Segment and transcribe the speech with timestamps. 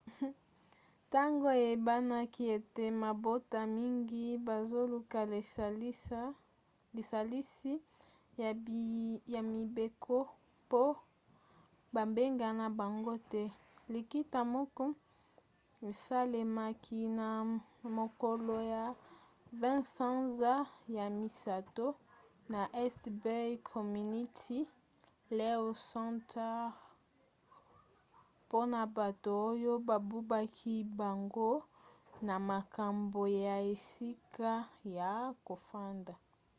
[1.07, 5.19] ntango eyebanaki ete mabota mingi bazoluka
[6.99, 7.73] lisalisi
[9.33, 10.17] ya mibeko
[10.71, 10.83] po
[11.95, 13.43] babengana bango te
[13.93, 14.83] likita moko
[15.89, 17.27] esalemaki na
[17.97, 18.83] mokolo ya
[19.61, 20.53] 20 sanza
[20.97, 21.87] ya misato
[22.51, 24.59] na east bay community
[25.39, 26.55] law center
[28.45, 31.51] mpona bato oyo babubaki bango
[32.27, 34.51] na makambo ya esika
[34.97, 35.11] ya
[35.47, 36.13] kofanda